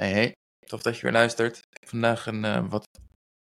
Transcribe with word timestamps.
Hey, 0.00 0.12
hey, 0.12 0.32
tof 0.66 0.82
dat 0.82 0.96
je 0.96 1.02
weer 1.02 1.12
luistert. 1.12 1.60
Vandaag 1.86 2.26
een 2.26 2.44
uh, 2.44 2.68
wat 2.68 2.86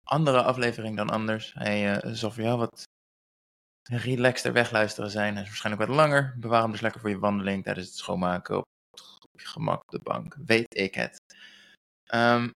andere 0.03 0.43
aflevering 0.43 0.97
dan 0.97 1.09
anders. 1.09 1.53
Hij 1.53 2.05
uh, 2.05 2.13
zal 2.13 2.31
voor 2.31 2.43
jou 2.43 2.57
wat 2.57 2.83
relaxter 3.83 4.53
wegluisteren 4.53 5.09
zijn. 5.09 5.33
Hij 5.33 5.41
is 5.41 5.47
waarschijnlijk 5.47 5.87
wat 5.87 5.95
langer. 5.95 6.35
Bewaar 6.39 6.61
hem 6.61 6.71
dus 6.71 6.81
lekker 6.81 7.01
voor 7.01 7.09
je 7.09 7.19
wandeling 7.19 7.63
tijdens 7.63 7.87
het 7.87 7.95
schoonmaken 7.95 8.57
op, 8.57 8.65
op 9.31 9.39
je 9.39 9.47
gemak 9.47 9.79
op 9.81 9.91
de 9.91 9.99
bank. 10.03 10.37
Weet 10.45 10.75
ik 10.75 10.95
het. 10.95 11.17
Um, 12.13 12.51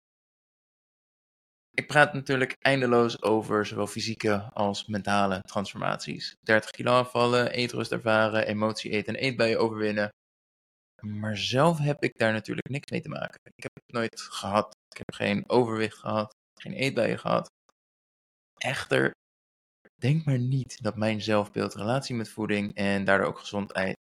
ik 1.71 1.88
praat 1.88 2.14
natuurlijk 2.14 2.55
eindeloos 2.60 3.21
over 3.21 3.66
zowel 3.66 3.88
fysieke 3.88 4.50
als 4.54 4.86
mentale 4.86 5.39
transformaties. 5.39 6.34
30 6.41 6.70
kilo 6.70 6.91
afvallen, 6.91 7.52
eetrust 7.52 7.91
ervaren, 7.91 8.48
emotie 8.48 8.91
eten 8.91 9.16
en 9.16 9.21
eetbuien 9.21 9.60
overwinnen. 9.60 10.10
Maar 11.05 11.38
zelf 11.38 11.77
heb 11.77 12.04
ik 12.04 12.17
daar 12.17 12.33
natuurlijk 12.33 12.69
niks 12.69 12.91
mee 12.91 13.01
te 13.01 13.09
maken. 13.09 13.39
Ik 13.55 13.63
heb 13.63 13.71
het 13.73 13.93
nooit 13.93 14.21
gehad. 14.21 14.75
Ik 14.89 14.97
heb 14.97 15.13
geen 15.13 15.50
overwicht 15.50 15.97
gehad, 15.97 16.36
geen 16.61 16.73
eetbuien 16.73 17.19
gehad. 17.19 17.50
Echter, 18.57 19.11
denk 19.95 20.25
maar 20.25 20.39
niet 20.39 20.83
dat 20.83 20.95
mijn 20.95 21.21
zelfbeeld, 21.21 21.73
relatie 21.73 22.15
met 22.15 22.29
voeding 22.29 22.73
en 22.73 23.04
daardoor 23.04 23.28
ook 23.28 23.39
gezondheid 23.39 23.95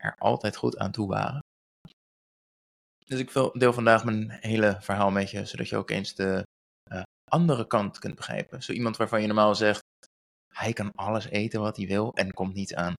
er 0.00 0.14
altijd 0.18 0.56
goed 0.56 0.78
aan 0.78 0.92
toe 0.92 1.08
waren. 1.08 1.40
Dus 3.04 3.18
ik 3.18 3.32
deel 3.52 3.72
vandaag 3.72 4.04
mijn 4.04 4.30
hele 4.30 4.76
verhaal 4.80 5.10
met 5.10 5.30
je, 5.30 5.44
zodat 5.44 5.68
je 5.68 5.76
ook 5.76 5.90
eens 5.90 6.14
de 6.14 6.42
uh, 6.92 7.02
andere 7.30 7.66
kant 7.66 7.98
kunt 7.98 8.14
begrijpen. 8.14 8.62
Zo 8.62 8.72
iemand 8.72 8.96
waarvan 8.96 9.20
je 9.20 9.26
normaal 9.26 9.54
zegt, 9.54 9.82
hij 10.54 10.72
kan 10.72 10.92
alles 10.94 11.24
eten 11.24 11.60
wat 11.60 11.76
hij 11.76 11.86
wil 11.86 12.12
en 12.14 12.32
komt 12.32 12.54
niet 12.54 12.74
aan 12.74 12.94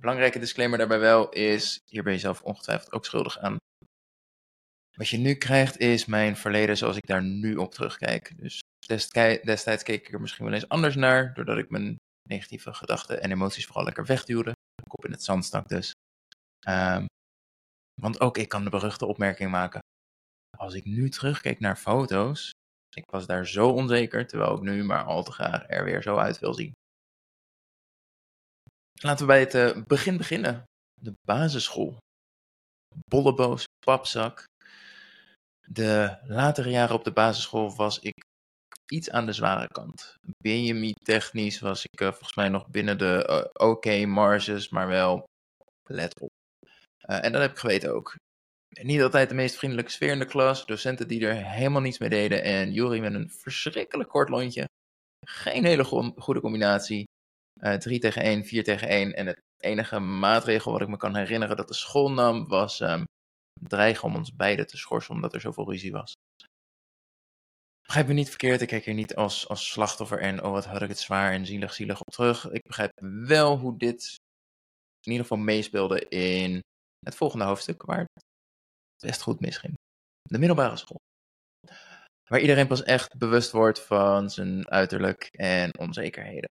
belangrijke 0.00 0.38
disclaimer 0.38 0.78
daarbij 0.78 0.98
wel 0.98 1.28
is, 1.28 1.78
hier 1.84 2.02
ben 2.02 2.12
je 2.12 2.18
zelf 2.18 2.42
ongetwijfeld 2.42 2.92
ook 2.92 3.04
schuldig 3.04 3.38
aan. 3.38 3.56
Wat 4.96 5.08
je 5.08 5.18
nu 5.18 5.34
krijgt 5.34 5.78
is 5.78 6.06
mijn 6.06 6.36
verleden 6.36 6.76
zoals 6.76 6.96
ik 6.96 7.06
daar 7.06 7.22
nu 7.22 7.56
op 7.56 7.72
terugkijk. 7.72 8.32
Dus 8.36 8.60
destijds 9.42 9.82
keek 9.82 10.06
ik 10.06 10.12
er 10.12 10.20
misschien 10.20 10.44
wel 10.44 10.54
eens 10.54 10.68
anders 10.68 10.94
naar, 10.94 11.34
doordat 11.34 11.58
ik 11.58 11.70
mijn 11.70 11.96
negatieve 12.28 12.74
gedachten 12.74 13.22
en 13.22 13.30
emoties 13.30 13.66
vooral 13.66 13.84
lekker 13.84 14.06
wegduwde. 14.06 14.52
Kop 14.88 15.04
in 15.04 15.10
het 15.10 15.24
zand 15.24 15.44
stak 15.44 15.68
dus. 15.68 15.92
Um, 16.68 17.06
want 18.00 18.20
ook 18.20 18.38
ik 18.38 18.48
kan 18.48 18.64
de 18.64 18.70
beruchte 18.70 19.06
opmerking 19.06 19.50
maken. 19.50 19.80
Als 20.56 20.74
ik 20.74 20.84
nu 20.84 21.08
terugkijk 21.08 21.60
naar 21.60 21.76
foto's, 21.76 22.50
ik 22.96 23.10
was 23.10 23.26
daar 23.26 23.46
zo 23.46 23.68
onzeker, 23.68 24.26
terwijl 24.26 24.54
ik 24.56 24.62
nu 24.62 24.84
maar 24.84 25.04
al 25.04 25.22
te 25.22 25.32
graag 25.32 25.64
er 25.66 25.84
weer 25.84 26.02
zo 26.02 26.16
uit 26.16 26.38
wil 26.38 26.54
zien. 26.54 26.72
Laten 29.02 29.26
we 29.26 29.32
bij 29.32 29.40
het 29.40 29.54
uh, 29.54 29.84
begin 29.86 30.16
beginnen. 30.16 30.64
De 31.00 31.12
basisschool. 31.26 31.96
Bolleboos, 33.10 33.64
papzak. 33.86 34.44
De 35.66 36.18
latere 36.22 36.70
jaren 36.70 36.94
op 36.94 37.04
de 37.04 37.12
basisschool 37.12 37.76
was 37.76 37.98
ik 37.98 38.24
iets 38.92 39.10
aan 39.10 39.26
de 39.26 39.32
zware 39.32 39.68
kant. 39.68 40.14
BMI-technisch 40.42 41.60
was 41.60 41.84
ik 41.84 42.00
uh, 42.00 42.08
volgens 42.08 42.34
mij 42.34 42.48
nog 42.48 42.68
binnen 42.68 42.98
de 42.98 43.26
uh, 43.30 43.68
oké 43.68 44.06
marges, 44.06 44.68
maar 44.68 44.88
wel 44.88 45.24
let 45.90 46.20
op. 46.20 46.30
en 46.98 47.32
dat 47.32 47.40
heb 47.40 47.50
ik 47.50 47.58
geweten 47.58 47.94
ook. 47.94 48.16
Niet 48.82 49.02
altijd 49.02 49.28
de 49.28 49.34
meest 49.34 49.56
vriendelijke 49.56 49.90
sfeer 49.90 50.12
in 50.12 50.18
de 50.18 50.24
klas, 50.24 50.66
docenten 50.66 51.08
die 51.08 51.26
er 51.26 51.46
helemaal 51.46 51.80
niets 51.80 51.98
mee 51.98 52.08
deden 52.08 52.42
en 52.42 52.72
Jury 52.72 53.00
met 53.00 53.14
een 53.14 53.30
verschrikkelijk 53.30 54.08
kort 54.08 54.28
lontje. 54.28 54.64
Geen 55.26 55.64
hele 55.64 55.84
goede 56.16 56.40
combinatie. 56.40 57.04
3 57.58 57.80
eh, 57.82 58.00
tegen 58.00 58.22
1, 58.22 58.44
4 58.44 58.64
tegen 58.64 58.88
1. 58.88 59.14
En 59.14 59.26
het 59.26 59.40
enige 59.56 59.98
maatregel 59.98 60.72
wat 60.72 60.80
ik 60.80 60.88
me 60.88 60.96
kan 60.96 61.16
herinneren 61.16 61.56
dat 61.56 61.68
de 61.68 61.74
school 61.74 62.10
nam, 62.10 62.48
was 62.48 62.80
um, 62.80 63.04
dreigen 63.60 64.04
om 64.04 64.16
ons 64.16 64.34
beiden 64.34 64.66
te 64.66 64.76
schorsen 64.76 65.14
omdat 65.14 65.34
er 65.34 65.40
zoveel 65.40 65.70
ruzie 65.70 65.92
was. 65.92 66.12
Begrijp 67.82 68.06
me 68.06 68.12
niet 68.12 68.28
verkeerd, 68.28 68.60
ik 68.60 68.68
kijk 68.68 68.84
hier 68.84 68.94
niet 68.94 69.14
als, 69.14 69.48
als 69.48 69.70
slachtoffer 69.70 70.20
en 70.20 70.42
oh 70.42 70.50
wat 70.50 70.64
had 70.64 70.82
ik 70.82 70.88
het 70.88 70.98
zwaar 70.98 71.32
en 71.32 71.46
zielig 71.46 71.74
zielig 71.74 72.00
op 72.00 72.12
terug. 72.12 72.50
Ik 72.50 72.62
begrijp 72.62 72.90
wel 73.26 73.58
hoe 73.58 73.78
dit 73.78 74.16
in 75.02 75.12
ieder 75.12 75.26
geval 75.26 75.44
meespeelde 75.44 76.08
in 76.08 76.60
het 76.98 77.14
volgende 77.14 77.44
hoofdstuk, 77.44 77.82
waar 77.82 77.98
het 77.98 78.24
best 79.00 79.22
goed 79.22 79.40
misging. 79.40 79.74
De 80.22 80.38
middelbare 80.38 80.76
school. 80.76 81.00
Waar 82.24 82.40
iedereen 82.40 82.66
pas 82.66 82.82
echt 82.82 83.18
bewust 83.18 83.50
wordt 83.50 83.80
van 83.80 84.30
zijn 84.30 84.68
uiterlijk 84.70 85.28
en 85.30 85.78
onzekerheden. 85.78 86.48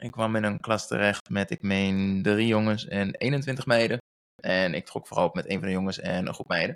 Ik 0.00 0.10
kwam 0.10 0.36
in 0.36 0.44
een 0.44 0.60
klas 0.60 0.86
terecht 0.86 1.30
met, 1.30 1.50
ik 1.50 1.62
meen, 1.62 2.22
drie 2.22 2.46
jongens 2.46 2.86
en 2.86 3.14
21 3.14 3.66
meiden. 3.66 3.98
En 4.42 4.74
ik 4.74 4.86
trok 4.86 5.06
vooral 5.06 5.26
op 5.26 5.34
met 5.34 5.50
een 5.50 5.58
van 5.58 5.66
de 5.66 5.74
jongens 5.74 5.98
en 5.98 6.26
een 6.26 6.34
groep 6.34 6.48
meiden. 6.48 6.74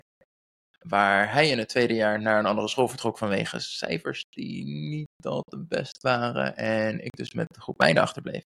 Waar 0.88 1.32
hij 1.32 1.48
in 1.48 1.58
het 1.58 1.68
tweede 1.68 1.94
jaar 1.94 2.20
naar 2.22 2.38
een 2.38 2.46
andere 2.46 2.68
school 2.68 2.88
vertrok 2.88 3.18
vanwege 3.18 3.60
cijfers 3.60 4.22
die 4.30 4.64
niet 4.64 5.08
al 5.26 5.42
te 5.42 5.58
best 5.58 6.02
waren. 6.02 6.56
En 6.56 7.04
ik 7.04 7.16
dus 7.16 7.32
met 7.32 7.48
de 7.48 7.60
groep 7.60 7.78
meiden 7.78 8.02
achterbleef. 8.02 8.42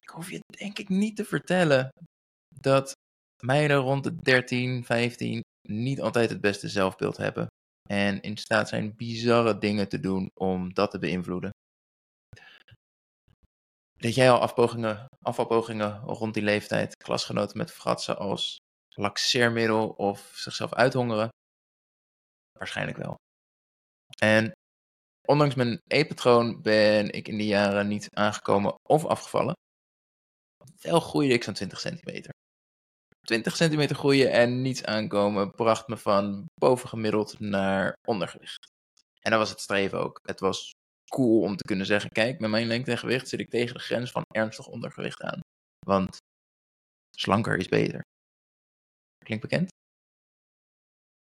Ik 0.00 0.08
hoef 0.08 0.30
je 0.30 0.40
denk 0.58 0.78
ik 0.78 0.88
niet 0.88 1.16
te 1.16 1.24
vertellen 1.24 1.88
dat 2.54 2.92
meiden 3.42 3.76
rond 3.76 4.04
de 4.04 4.14
13, 4.14 4.84
15 4.84 5.40
niet 5.68 6.00
altijd 6.00 6.30
het 6.30 6.40
beste 6.40 6.68
zelfbeeld 6.68 7.16
hebben. 7.16 7.46
En 7.88 8.20
in 8.20 8.36
staat 8.36 8.68
zijn 8.68 8.96
bizarre 8.96 9.58
dingen 9.58 9.88
te 9.88 10.00
doen 10.00 10.30
om 10.34 10.74
dat 10.74 10.90
te 10.90 10.98
beïnvloeden. 10.98 11.50
Deed 14.06 14.14
jij 14.14 14.30
al 14.30 14.40
afpogingen, 14.40 15.06
afvalpogingen 15.22 16.00
rond 16.00 16.34
die 16.34 16.42
leeftijd, 16.42 16.96
klasgenoten 16.96 17.58
met 17.58 17.72
fratsen 17.72 18.18
als 18.18 18.56
laxeermiddel 18.88 19.88
of 19.88 20.32
zichzelf 20.34 20.74
uithongeren? 20.74 21.28
Waarschijnlijk 22.58 22.98
wel. 22.98 23.14
En 24.18 24.52
ondanks 25.28 25.54
mijn 25.54 25.80
eetpatroon 25.86 26.62
ben 26.62 27.10
ik 27.10 27.28
in 27.28 27.36
die 27.36 27.46
jaren 27.46 27.88
niet 27.88 28.08
aangekomen 28.10 28.74
of 28.88 29.04
afgevallen. 29.04 29.54
Wel 30.80 31.00
groeide 31.00 31.34
ik 31.34 31.42
zo'n 31.42 31.54
20 31.54 31.80
centimeter. 31.80 32.32
20 33.20 33.56
centimeter 33.56 33.96
groeien 33.96 34.30
en 34.30 34.62
niets 34.62 34.84
aankomen 34.84 35.50
bracht 35.50 35.88
me 35.88 35.96
van 35.96 36.44
bovengemiddeld 36.60 37.40
naar 37.40 37.92
ondergewicht. 38.08 38.66
En 39.20 39.30
dat 39.30 39.40
was 39.40 39.50
het 39.50 39.60
streven 39.60 39.98
ook. 39.98 40.20
Het 40.22 40.40
was 40.40 40.70
cool 41.16 41.42
om 41.42 41.56
te 41.56 41.64
kunnen 41.64 41.86
zeggen: 41.86 42.10
kijk, 42.10 42.40
met 42.40 42.50
mijn 42.50 42.66
lengte 42.66 42.90
en 42.90 42.98
gewicht 42.98 43.28
zit 43.28 43.40
ik 43.40 43.50
tegen 43.50 43.74
de 43.74 43.80
grens 43.80 44.10
van 44.10 44.22
ernstig 44.34 44.66
ondergewicht 44.66 45.22
aan. 45.22 45.40
Want 45.86 46.16
slanker 47.16 47.56
is 47.56 47.68
beter. 47.68 48.00
Klinkt 49.24 49.48
bekend? 49.48 49.68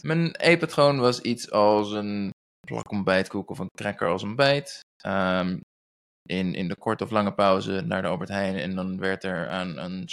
Mijn 0.03 0.35
eetpatroon 0.35 0.99
was 0.99 1.21
iets 1.21 1.51
als 1.51 1.91
een 1.91 2.31
plak 2.67 2.91
ontbijtkoek 2.91 3.49
of 3.49 3.59
een 3.59 3.75
cracker 3.77 4.07
als 4.07 4.23
ontbijt. 4.23 4.79
Um, 5.05 5.61
in, 6.29 6.53
in 6.53 6.67
de 6.67 6.75
korte 6.75 7.03
of 7.03 7.11
lange 7.11 7.33
pauze 7.33 7.81
naar 7.81 8.01
de 8.01 8.07
Albert 8.07 8.29
Heijn. 8.29 8.55
En 8.55 8.75
dan 8.75 8.99
werd 8.99 9.23
er 9.23 9.49
aan 9.49 9.77
een 9.77 10.03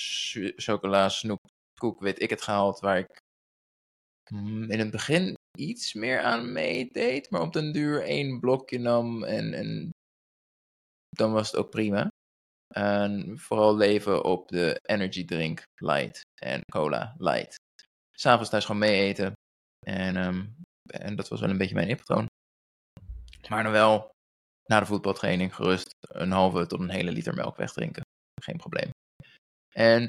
chocola, 0.57 1.09
snoepkoek, 1.09 2.01
weet 2.01 2.23
ik 2.23 2.31
het, 2.31 2.43
gehaald. 2.43 2.81
Waar 2.81 2.99
ik 2.99 3.21
mm, 4.31 4.71
in 4.71 4.79
het 4.79 4.91
begin 4.91 5.35
iets 5.59 5.95
meer 5.95 6.21
aan 6.21 6.53
meedeed, 6.53 7.31
maar 7.31 7.41
op 7.41 7.53
den 7.53 7.73
duur 7.73 8.03
één 8.03 8.41
blokje 8.41 8.79
nam 8.79 9.25
en, 9.25 9.55
en 9.55 9.91
dan 11.09 11.33
was 11.33 11.51
het 11.51 11.57
ook 11.61 11.71
prima. 11.71 12.09
En 12.75 13.39
vooral 13.39 13.77
leven 13.77 14.25
op 14.25 14.49
de 14.49 14.81
energy 14.83 15.25
drink 15.25 15.63
light 15.75 16.21
en 16.43 16.61
cola 16.73 17.15
light. 17.19 17.55
S'avonds 18.13 18.51
thuis 18.51 18.65
gewoon 18.65 18.81
mee 18.81 19.01
eten. 19.01 19.33
En, 19.87 20.17
um, 20.17 20.57
en 20.87 21.17
dat 21.17 21.29
was 21.29 21.41
wel 21.41 21.51
een 21.51 21.59
beetje 21.59 21.75
mijn 21.75 21.97
patroon. 21.97 22.27
Maar 23.49 23.63
dan 23.63 23.73
wel 23.73 24.11
na 24.65 24.81
de 24.81 24.87
voetbaltraining 24.87 25.55
gerust 25.55 25.95
een 26.01 26.31
halve 26.31 26.67
tot 26.67 26.81
een 26.81 26.91
hele 26.91 27.13
liter 27.13 27.35
melk 27.35 27.57
wegdrinken. 27.57 28.03
Geen 28.43 28.57
probleem. 28.57 28.91
En 29.75 30.09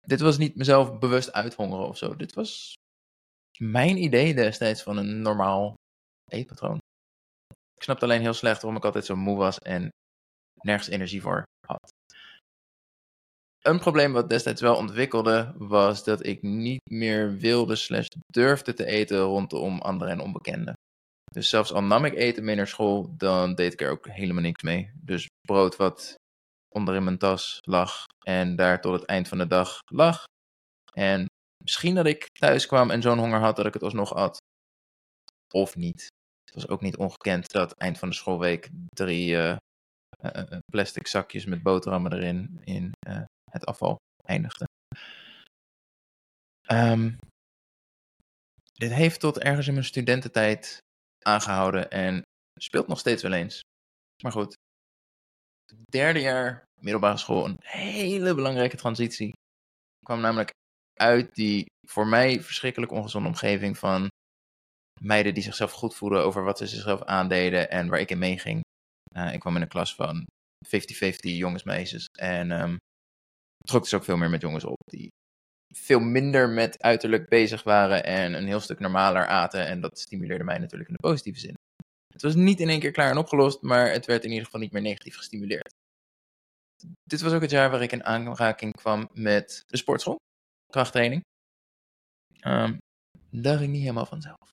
dit 0.00 0.20
was 0.20 0.38
niet 0.38 0.56
mezelf 0.56 0.98
bewust 0.98 1.32
uithongeren 1.32 1.86
of 1.86 1.96
zo. 1.96 2.16
Dit 2.16 2.34
was 2.34 2.74
mijn 3.62 4.02
idee 4.02 4.34
destijds 4.34 4.82
van 4.82 4.96
een 4.96 5.22
normaal 5.22 5.74
eetpatroon. 6.30 6.78
Ik 7.74 7.82
snapte 7.82 8.04
alleen 8.04 8.20
heel 8.20 8.32
slecht 8.32 8.62
waarom 8.62 8.78
ik 8.78 8.84
altijd 8.84 9.04
zo 9.04 9.16
moe 9.16 9.36
was 9.36 9.58
en 9.58 9.88
nergens 10.60 10.88
energie 10.88 11.22
voor 11.22 11.42
had. 11.66 11.92
Een 13.60 13.78
probleem 13.78 14.12
wat 14.12 14.28
destijds 14.28 14.60
wel 14.60 14.76
ontwikkelde 14.76 15.54
was 15.58 16.04
dat 16.04 16.26
ik 16.26 16.42
niet 16.42 16.80
meer 16.90 17.36
wilde 17.36 17.76
slash 17.76 18.06
durfde 18.26 18.74
te 18.74 18.84
eten 18.84 19.18
rondom 19.18 19.80
anderen 19.80 20.14
en 20.14 20.20
onbekenden. 20.20 20.74
Dus 21.32 21.48
zelfs 21.48 21.72
al 21.72 21.82
nam 21.82 22.04
ik 22.04 22.14
eten 22.14 22.44
mee 22.44 22.56
naar 22.56 22.66
school, 22.66 23.14
dan 23.16 23.54
deed 23.54 23.72
ik 23.72 23.80
er 23.80 23.90
ook 23.90 24.08
helemaal 24.08 24.42
niks 24.42 24.62
mee. 24.62 24.90
Dus 24.94 25.26
brood 25.46 25.76
wat 25.76 26.14
onder 26.74 26.94
in 26.94 27.04
mijn 27.04 27.18
tas 27.18 27.58
lag 27.60 28.04
en 28.24 28.56
daar 28.56 28.80
tot 28.80 28.92
het 28.92 29.04
eind 29.04 29.28
van 29.28 29.38
de 29.38 29.46
dag 29.46 29.78
lag. 29.92 30.24
En 30.92 31.26
Misschien 31.62 31.94
dat 31.94 32.06
ik 32.06 32.28
thuis 32.38 32.66
kwam 32.66 32.90
en 32.90 33.02
zo'n 33.02 33.18
honger 33.18 33.40
had 33.40 33.56
dat 33.56 33.66
ik 33.66 33.74
het 33.74 33.82
alsnog 33.82 34.14
at. 34.14 34.38
Of 35.54 35.76
niet. 35.76 36.08
Het 36.44 36.54
was 36.54 36.68
ook 36.68 36.80
niet 36.80 36.96
ongekend 36.96 37.50
dat 37.50 37.72
eind 37.72 37.98
van 37.98 38.08
de 38.08 38.14
schoolweek 38.14 38.68
drie 38.88 39.30
uh, 39.30 39.56
uh, 40.22 40.58
plastic 40.72 41.06
zakjes 41.06 41.44
met 41.44 41.62
boterhammen 41.62 42.12
erin 42.12 42.60
in 42.64 42.92
het 43.50 43.66
afval 43.66 43.96
eindigden. 44.24 44.68
Um, 46.72 47.18
dit 48.72 48.92
heeft 48.92 49.20
tot 49.20 49.38
ergens 49.38 49.66
in 49.66 49.72
mijn 49.72 49.84
studententijd 49.84 50.78
aangehouden 51.24 51.90
en 51.90 52.22
speelt 52.60 52.86
nog 52.86 52.98
steeds 52.98 53.22
wel 53.22 53.32
eens. 53.32 53.60
Maar 54.22 54.32
goed, 54.32 54.54
derde 55.90 56.20
jaar 56.20 56.64
middelbare 56.80 57.16
school, 57.16 57.44
een 57.44 57.56
hele 57.60 58.34
belangrijke 58.34 58.76
transitie. 58.76 59.28
Ik 59.28 60.04
kwam 60.06 60.20
namelijk 60.20 60.50
uit 61.00 61.34
die 61.34 61.66
voor 61.86 62.06
mij 62.06 62.40
verschrikkelijk 62.40 62.92
ongezonde 62.92 63.28
omgeving 63.28 63.78
van 63.78 64.08
meiden 65.00 65.34
die 65.34 65.42
zichzelf 65.42 65.72
goed 65.72 65.94
voelden 65.94 66.24
over 66.24 66.44
wat 66.44 66.58
ze 66.58 66.66
zichzelf 66.66 67.02
aandeden 67.02 67.70
en 67.70 67.88
waar 67.88 68.00
ik 68.00 68.10
in 68.10 68.18
meeging. 68.18 68.60
Uh, 69.16 69.32
ik 69.32 69.40
kwam 69.40 69.56
in 69.56 69.62
een 69.62 69.68
klas 69.68 69.94
van 69.94 70.24
50-50 70.66 71.12
jongens, 71.20 71.62
meisjes. 71.62 72.04
En 72.18 72.50
um, 72.50 72.76
trok 73.64 73.82
dus 73.82 73.94
ook 73.94 74.04
veel 74.04 74.16
meer 74.16 74.30
met 74.30 74.40
jongens 74.40 74.64
op 74.64 74.76
die 74.84 75.08
veel 75.74 76.00
minder 76.00 76.48
met 76.48 76.82
uiterlijk 76.82 77.28
bezig 77.28 77.62
waren 77.62 78.04
en 78.04 78.34
een 78.34 78.46
heel 78.46 78.60
stuk 78.60 78.78
normaler 78.78 79.26
aten. 79.26 79.66
En 79.66 79.80
dat 79.80 79.98
stimuleerde 79.98 80.44
mij 80.44 80.58
natuurlijk 80.58 80.88
in 80.90 80.96
de 81.00 81.08
positieve 81.08 81.40
zin. 81.40 81.54
Het 82.12 82.22
was 82.22 82.34
niet 82.34 82.60
in 82.60 82.68
één 82.68 82.80
keer 82.80 82.90
klaar 82.90 83.10
en 83.10 83.16
opgelost, 83.16 83.62
maar 83.62 83.90
het 83.90 84.06
werd 84.06 84.24
in 84.24 84.30
ieder 84.30 84.44
geval 84.44 84.60
niet 84.60 84.72
meer 84.72 84.82
negatief 84.82 85.16
gestimuleerd. 85.16 85.74
Dit 87.02 87.20
was 87.20 87.32
ook 87.32 87.40
het 87.40 87.50
jaar 87.50 87.70
waar 87.70 87.82
ik 87.82 87.92
in 87.92 88.04
aanraking 88.04 88.72
kwam 88.72 89.08
met 89.12 89.62
de 89.66 89.76
sportschool, 89.76 90.16
krachttraining. 90.70 91.22
Um, 92.46 92.78
dat 93.30 93.58
ging 93.58 93.72
niet 93.72 93.80
helemaal 93.80 94.06
vanzelf. 94.06 94.50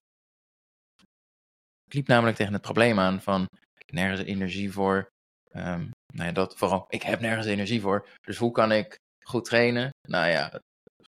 Ik 1.86 1.94
liep 1.94 2.08
namelijk 2.08 2.38
tegen 2.38 2.54
het 2.54 2.62
probleem 2.62 3.00
aan 3.00 3.22
van 3.22 3.46
nergens 3.94 4.22
energie 4.22 4.72
voor. 4.72 5.10
Um, 5.52 5.92
nou 6.14 6.28
ja, 6.28 6.32
dat 6.32 6.58
vooral. 6.58 6.86
Ik 6.90 7.02
heb 7.02 7.20
nergens 7.20 7.48
energie 7.48 7.82
voor. 7.82 8.08
Dus 8.22 8.38
hoe 8.38 8.52
kan 8.52 8.72
ik 8.72 8.96
goed 9.26 9.46
trainen? 9.46 9.90
Nou 10.08 10.28
ja, 10.30 10.62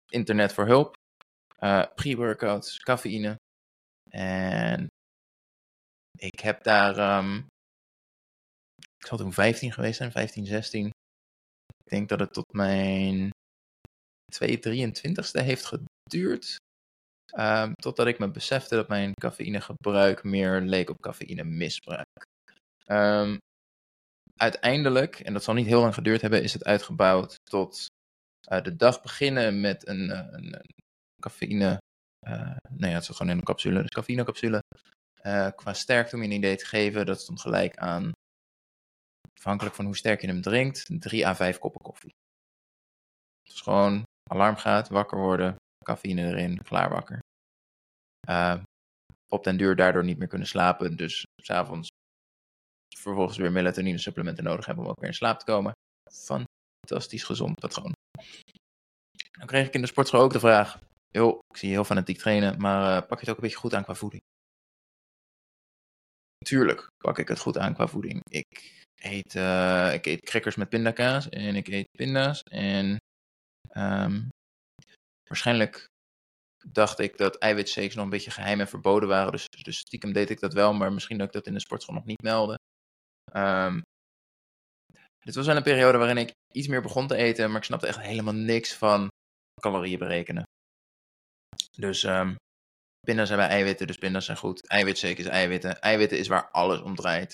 internet 0.10 0.54
voor 0.54 0.66
hulp. 0.66 0.96
Uh, 1.60 1.86
Pre-workouts, 1.96 2.80
cafeïne. 2.80 3.36
En 4.10 4.88
ik 6.18 6.40
heb 6.40 6.64
daar. 6.64 7.18
Um, 7.18 7.48
ik 8.98 9.06
zal 9.08 9.18
toen 9.18 9.34
15 9.34 9.72
geweest 9.72 9.98
zijn, 9.98 10.12
15, 10.12 10.46
16. 10.46 10.86
Ik 11.84 11.90
denk 11.90 12.10
dat 12.10 12.20
het 12.20 12.34
tot 12.34 12.54
mijn 12.54 13.30
223ste 14.36 15.44
heeft 15.44 15.66
geduurd. 15.66 16.56
Um, 17.38 17.74
totdat 17.74 18.08
ik 18.08 18.20
me 18.20 18.32
besefte 18.32 18.76
dat 18.76 18.88
mijn 18.88 19.14
cafeïnegebruik 19.14 20.24
meer 20.24 20.62
leek 20.62 20.90
op 20.90 21.02
cafeïnemisbruik. 21.02 22.26
Um, 22.86 23.38
uiteindelijk, 24.36 25.20
en 25.20 25.34
dat 25.34 25.44
zal 25.44 25.54
niet 25.54 25.66
heel 25.66 25.82
lang 25.82 25.94
geduurd 25.94 26.22
hebben, 26.22 26.44
is 26.44 26.54
het 26.54 26.64
uitgebouwd 26.64 27.36
tot 27.50 27.86
uh, 28.52 28.62
de 28.62 28.76
dag 28.76 29.02
beginnen 29.02 29.62
met 29.62 29.88
een, 29.88 30.10
uh, 30.10 30.28
een, 30.32 30.62
cafeïne. 31.22 31.78
Uh, 32.28 32.56
nee, 32.70 32.94
het 32.94 33.06
zat 33.06 33.16
gewoon 33.16 33.32
in 33.32 33.38
een 33.38 33.44
capsule, 33.44 33.82
dus 33.82 33.90
cafeïnecapsule. 33.90 34.60
qua 35.56 35.74
sterkte 35.74 36.16
om 36.16 36.22
je 36.22 36.28
een 36.28 36.36
idee 36.36 36.56
te 36.56 36.66
geven, 36.66 37.06
dat 37.06 37.22
stond 37.22 37.42
gelijk 37.42 37.78
aan, 37.78 38.12
afhankelijk 39.38 39.76
van 39.76 39.86
hoe 39.86 39.96
sterk 39.96 40.22
je 40.22 40.28
hem 40.28 40.42
drinkt, 40.42 40.86
3 41.00 41.28
à 41.28 41.36
5 41.36 41.58
koppen 41.58 41.82
koffie. 41.82 42.14
Dus 43.44 43.62
gewoon 43.62 44.04
alarm 44.28 44.56
gaat, 44.56 44.90
wakker 44.90 45.18
worden, 45.18 45.56
cafeïne 45.84 46.22
erin, 46.22 46.64
klaar 46.64 46.90
wakker. 46.90 47.20
Uh, 48.30 48.62
op 49.28 49.44
den 49.44 49.58
duur 49.58 49.76
daardoor 49.76 50.04
niet 50.04 50.18
meer 50.18 50.28
kunnen 50.28 50.48
slapen, 50.48 50.98
dus 50.98 51.24
s'avonds 51.42 51.88
vervolgens 52.98 53.38
weer 53.38 53.52
melatonine 53.52 53.98
supplementen 53.98 54.44
nodig 54.44 54.66
hebben 54.66 54.84
om 54.84 54.90
ook 54.90 55.00
weer 55.00 55.10
in 55.10 55.16
slaap 55.16 55.40
te 55.40 55.46
komen. 55.46 55.72
Fantastisch 56.12 57.24
gezond 57.24 57.60
patroon. 57.60 57.92
Dan 59.32 59.48
kreeg 59.48 59.68
ik 59.68 59.74
in 59.74 59.82
de 59.82 59.88
sportschool 59.88 60.22
ook 60.22 60.34
de 60.34 60.40
vraag, 60.40 60.80
joh, 61.08 61.40
ik 61.48 61.58
zie 61.58 61.68
je 61.68 61.74
heel 61.74 61.84
fanatiek 61.84 62.18
trainen, 62.18 62.62
maar 62.62 63.02
uh, 63.02 63.08
pak 63.08 63.20
je 63.20 63.20
het 63.20 63.30
ook 63.30 63.36
een 63.36 63.42
beetje 63.42 63.58
goed 63.58 63.74
aan 63.74 63.84
qua 63.84 63.94
voeding? 63.94 64.22
Natuurlijk 66.38 66.88
pak 66.98 67.18
ik 67.18 67.28
het 67.28 67.40
goed 67.40 67.58
aan 67.58 67.74
qua 67.74 67.88
voeding. 67.88 68.22
Ik 68.30 68.86
eet, 68.96 69.36
uh, 69.36 69.94
ik 69.94 70.06
eet 70.06 70.20
crackers 70.20 70.56
met 70.56 70.70
pindakaas 70.70 71.30
en 71.30 71.56
ik 71.56 71.68
eet 71.68 71.88
pinda's 71.98 72.42
en 72.42 72.98
um, 73.74 74.30
Waarschijnlijk 75.28 75.86
dacht 76.66 77.00
ik 77.00 77.18
dat 77.18 77.38
eiwitshakes 77.38 77.96
nog 77.96 78.04
een 78.04 78.10
beetje 78.10 78.32
geheim 78.32 78.60
en 78.60 78.68
verboden 78.68 79.10
waren. 79.10 79.32
Dus, 79.32 79.48
dus 79.48 79.78
stiekem 79.78 80.14
deed 80.14 80.30
ik 80.30 80.40
dat 80.40 80.54
wel, 80.54 80.74
maar 80.74 80.94
misschien 80.94 81.18
dat 81.18 81.28
ik 81.28 81.34
dat 81.34 81.48
in 81.48 81.54
de 81.54 81.60
sportschool 81.60 81.96
nog 81.96 82.06
niet 82.06 82.22
meldde. 82.22 82.60
Dit 85.20 85.36
was 85.36 85.46
wel 85.46 85.56
een 85.56 85.64
periode 85.64 85.98
waarin 85.98 86.18
ik 86.18 86.32
iets 86.54 86.68
meer 86.68 86.82
begon 86.82 87.08
te 87.08 87.16
eten, 87.16 87.48
maar 87.48 87.58
ik 87.58 87.64
snapte 87.64 87.88
echt 87.88 88.00
helemaal 88.00 88.34
niks 88.34 88.74
van 88.74 89.08
calorieën 89.62 90.00
berekenen. 90.00 90.44
Dus 91.78 92.04
um, 92.04 92.36
pinda's 93.00 93.30
hebben 93.30 93.48
eiwitten, 93.48 93.88
dus 93.88 93.98
pinda's 93.98 94.26
zijn 94.26 94.38
goed. 94.38 94.68
Eiwitshake 94.68 95.22
is 95.22 95.26
eiwitten. 95.26 95.80
Eiwitten 95.80 96.18
is 96.18 96.28
waar 96.28 96.50
alles 96.52 96.82
om 96.82 96.96
draait. 96.96 97.34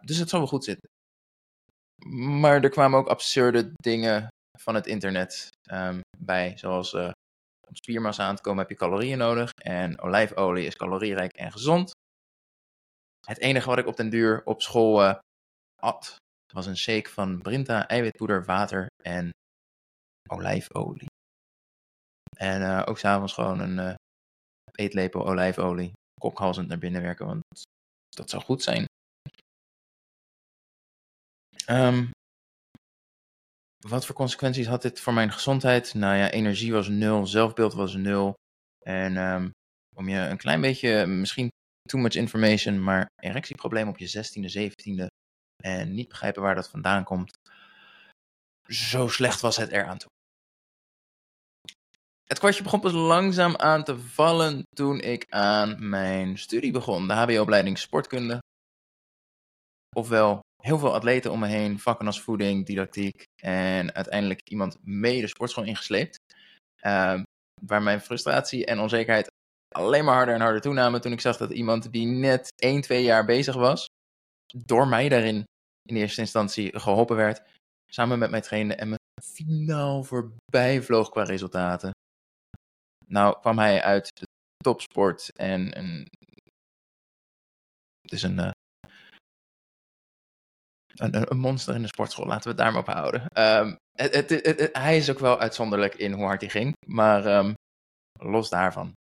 Dus 0.00 0.16
het 0.16 0.28
zal 0.28 0.38
wel 0.38 0.48
goed 0.48 0.64
zitten. 0.64 0.90
Maar 2.40 2.62
er 2.62 2.70
kwamen 2.70 2.98
ook 2.98 3.08
absurde 3.08 3.72
dingen 3.74 4.28
van 4.60 4.74
het 4.74 4.86
internet 4.86 5.48
um, 5.72 6.00
bij. 6.18 6.56
Zoals 6.56 6.92
uh, 6.92 7.10
om 7.68 7.74
spiermassa 7.74 8.26
aan 8.26 8.36
te 8.36 8.42
komen 8.42 8.60
heb 8.60 8.70
je 8.70 8.76
calorieën 8.76 9.18
nodig. 9.18 9.50
En 9.50 10.00
olijfolie 10.00 10.66
is 10.66 10.76
calorierijk 10.76 11.32
en 11.32 11.52
gezond. 11.52 11.90
Het 13.26 13.38
enige 13.38 13.68
wat 13.68 13.78
ik 13.78 13.86
op 13.86 13.96
den 13.96 14.10
duur 14.10 14.44
op 14.44 14.62
school 14.62 15.02
uh, 15.02 15.18
at, 15.80 16.16
was 16.52 16.66
een 16.66 16.76
shake 16.76 17.10
van 17.10 17.38
Brinta, 17.38 17.88
eiwitpoeder, 17.88 18.44
water 18.44 18.86
en 19.02 19.30
olijfolie. 20.30 21.06
En 22.36 22.60
uh, 22.60 22.82
ook 22.86 22.98
s'avonds 22.98 23.32
gewoon 23.32 23.60
een 23.60 23.96
eetlepel 24.72 25.26
olijfolie, 25.26 25.92
kokhalzend 26.20 26.68
naar 26.68 26.78
binnen 26.78 27.02
werken, 27.02 27.26
want 27.26 27.42
dat 28.08 28.30
zou 28.30 28.42
goed 28.42 28.62
zijn. 28.62 28.86
Um, 31.70 32.10
wat 33.86 34.06
voor 34.06 34.14
consequenties 34.14 34.66
had 34.66 34.82
dit 34.82 35.00
voor 35.00 35.12
mijn 35.12 35.32
gezondheid? 35.32 35.94
Nou 35.94 36.16
ja, 36.16 36.30
energie 36.30 36.72
was 36.72 36.88
nul, 36.88 37.26
zelfbeeld 37.26 37.74
was 37.74 37.94
nul. 37.94 38.34
En 38.84 39.16
um, 39.16 39.50
om 39.96 40.08
je 40.08 40.18
een 40.18 40.36
klein 40.36 40.60
beetje, 40.60 41.06
misschien 41.06 41.48
too 41.88 42.00
much 42.00 42.14
information, 42.14 42.82
maar 42.82 43.06
erectieprobleem 43.22 43.88
op 43.88 43.98
je 43.98 44.08
16e, 44.08 44.70
17e 44.70 45.06
en 45.62 45.94
niet 45.94 46.08
begrijpen 46.08 46.42
waar 46.42 46.54
dat 46.54 46.68
vandaan 46.68 47.04
komt. 47.04 47.38
Zo 48.66 49.08
slecht 49.08 49.40
was 49.40 49.56
het 49.56 49.70
eraan 49.70 49.98
toe. 49.98 50.10
Het 52.24 52.38
kwartje 52.38 52.62
begon 52.62 52.80
pas 52.80 52.92
langzaam 52.92 53.56
aan 53.56 53.84
te 53.84 53.98
vallen 53.98 54.62
toen 54.76 55.00
ik 55.00 55.24
aan 55.28 55.88
mijn 55.88 56.38
studie 56.38 56.72
begon, 56.72 57.08
de 57.08 57.14
HBO-opleiding 57.14 57.78
Sportkunde. 57.78 58.38
Ofwel 59.96 60.40
heel 60.62 60.78
veel 60.78 60.94
atleten 60.94 61.32
om 61.32 61.38
me 61.38 61.46
heen, 61.46 61.78
vakken 61.78 62.06
als 62.06 62.22
voeding, 62.22 62.66
didactiek 62.66 63.24
en 63.42 63.94
uiteindelijk 63.94 64.40
iemand 64.48 64.76
mee 64.82 65.20
de 65.20 65.26
sportschool 65.26 65.64
ingesleept. 65.64 66.18
Uh, 66.82 67.20
waar 67.60 67.82
mijn 67.82 68.00
frustratie 68.00 68.66
en 68.66 68.78
onzekerheid 68.78 69.30
alleen 69.74 70.04
maar 70.04 70.14
harder 70.14 70.34
en 70.34 70.40
harder 70.40 70.60
toenamen 70.60 71.00
toen 71.00 71.12
ik 71.12 71.20
zag 71.20 71.36
dat 71.36 71.50
iemand 71.50 71.92
die 71.92 72.06
net 72.06 72.52
1, 72.56 72.80
2 72.80 73.02
jaar 73.02 73.24
bezig 73.24 73.54
was, 73.54 73.86
door 74.56 74.88
mij 74.88 75.08
daarin 75.08 75.44
in 75.82 75.96
eerste 75.96 76.20
instantie 76.20 76.78
geholpen 76.78 77.16
werd, 77.16 77.42
samen 77.86 78.18
met 78.18 78.30
mij 78.30 78.40
trainde 78.40 78.74
en 78.74 78.88
me 78.88 78.96
finaal 79.22 80.04
voorbij 80.04 80.82
vloog 80.82 81.08
qua 81.10 81.22
resultaten. 81.22 81.90
Nou 83.06 83.38
kwam 83.40 83.58
hij 83.58 83.82
uit 83.82 84.10
de 84.18 84.26
topsport 84.56 85.30
en 85.36 85.64
het 88.00 88.12
is 88.12 88.22
een, 88.22 88.38
uh, 88.38 88.50
een, 90.98 91.30
een, 91.30 91.38
monster 91.38 91.74
in 91.74 91.82
de 91.82 91.88
sportschool. 91.88 92.26
Laten 92.26 92.42
we 92.42 92.48
het 92.48 92.58
daar 92.58 92.72
maar 92.72 92.80
op 92.80 92.86
houden. 92.86 93.20
Um, 93.34 93.76
het, 93.92 94.68
hij 94.72 94.96
is 94.96 95.10
ook 95.10 95.18
wel 95.18 95.38
uitzonderlijk 95.40 95.94
in 95.94 96.12
hoe 96.12 96.24
hard 96.24 96.40
hij 96.40 96.50
ging. 96.50 96.72
Maar 96.86 97.26
um, 97.38 97.54
los 98.20 98.48
daarvan 98.48 98.92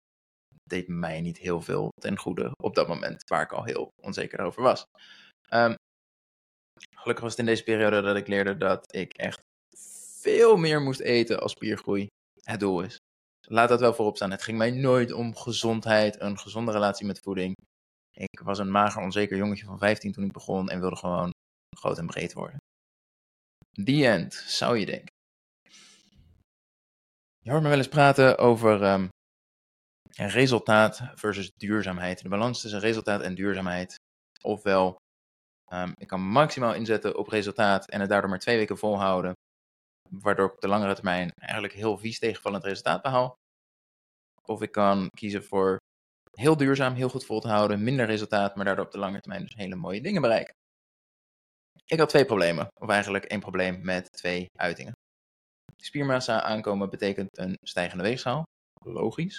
deed 0.63 0.87
mij 0.87 1.21
niet 1.21 1.37
heel 1.37 1.61
veel 1.61 1.89
ten 2.01 2.17
goede 2.17 2.51
op 2.63 2.75
dat 2.75 2.87
moment. 2.87 3.23
Waar 3.29 3.41
ik 3.41 3.51
al 3.51 3.63
heel 3.63 3.89
onzeker 4.01 4.39
over 4.39 4.61
was. 4.61 4.85
Um, 5.53 5.75
gelukkig 6.95 7.23
was 7.23 7.31
het 7.31 7.39
in 7.39 7.45
deze 7.45 7.63
periode 7.63 8.01
dat 8.01 8.15
ik 8.15 8.27
leerde 8.27 8.57
dat 8.57 8.95
ik 8.95 9.13
echt 9.13 9.39
veel 10.21 10.57
meer 10.57 10.81
moest 10.81 10.99
eten 10.99 11.39
als 11.39 11.51
spiergroei 11.51 12.07
het 12.43 12.59
doel 12.59 12.81
is. 12.81 12.97
Laat 13.49 13.69
dat 13.69 13.79
wel 13.79 13.93
voorop 13.93 14.15
staan. 14.15 14.31
Het 14.31 14.43
ging 14.43 14.57
mij 14.57 14.71
nooit 14.71 15.11
om 15.11 15.35
gezondheid, 15.35 16.21
een 16.21 16.39
gezonde 16.39 16.71
relatie 16.71 17.05
met 17.05 17.19
voeding. 17.19 17.55
Ik 18.11 18.39
was 18.39 18.59
een 18.59 18.71
mager, 18.71 19.01
onzeker 19.01 19.37
jongetje 19.37 19.65
van 19.65 19.77
15 19.77 20.11
toen 20.11 20.23
ik 20.23 20.31
begon 20.31 20.69
en 20.69 20.79
wilde 20.79 20.95
gewoon 20.95 21.31
groot 21.79 21.97
en 21.97 22.05
breed 22.05 22.33
worden. 22.33 22.57
The 23.83 24.07
end, 24.07 24.33
zou 24.33 24.77
je 24.77 24.85
denken. 24.85 25.15
Je 27.39 27.49
hoort 27.51 27.63
me 27.63 27.69
wel 27.69 27.77
eens 27.77 27.87
praten 27.87 28.37
over 28.37 28.83
um, 28.83 29.09
resultaat 30.15 31.01
versus 31.15 31.51
duurzaamheid. 31.55 32.21
De 32.21 32.29
balans 32.29 32.61
tussen 32.61 32.79
resultaat 32.79 33.21
en 33.21 33.35
duurzaamheid. 33.35 33.95
Ofwel, 34.41 34.95
um, 35.73 35.93
ik 35.97 36.07
kan 36.07 36.21
maximaal 36.21 36.73
inzetten 36.73 37.17
op 37.17 37.27
resultaat 37.27 37.89
en 37.89 37.99
het 37.99 38.09
daardoor 38.09 38.29
maar 38.29 38.39
twee 38.39 38.57
weken 38.57 38.77
volhouden. 38.77 39.33
Waardoor 40.09 40.47
ik 40.47 40.53
op 40.53 40.61
de 40.61 40.67
langere 40.67 40.95
termijn 40.95 41.31
eigenlijk 41.35 41.73
heel 41.73 41.97
vies 41.97 42.19
tegenvallend 42.19 42.63
resultaat 42.63 43.01
behaal. 43.01 43.35
Of 44.41 44.61
ik 44.61 44.71
kan 44.71 45.09
kiezen 45.09 45.43
voor 45.43 45.77
Heel 46.37 46.57
duurzaam, 46.57 46.93
heel 46.93 47.09
goed 47.09 47.25
vol 47.25 47.39
te 47.39 47.47
houden, 47.47 47.83
minder 47.83 48.05
resultaat, 48.05 48.55
maar 48.55 48.65
daardoor 48.65 48.85
op 48.85 48.91
de 48.91 48.97
lange 48.97 49.19
termijn 49.19 49.41
dus 49.41 49.55
hele 49.55 49.75
mooie 49.75 50.01
dingen 50.01 50.21
bereiken. 50.21 50.53
Ik 51.89 51.99
had 51.99 52.09
twee 52.09 52.25
problemen, 52.25 52.67
of 52.81 52.89
eigenlijk 52.89 53.25
één 53.25 53.39
probleem 53.39 53.85
met 53.85 54.11
twee 54.11 54.45
uitingen. 54.59 54.91
Spiermassa 55.77 56.41
aankomen 56.41 56.89
betekent 56.89 57.37
een 57.37 57.57
stijgende 57.61 58.03
weegschaal, 58.03 58.43
logisch. 58.85 59.37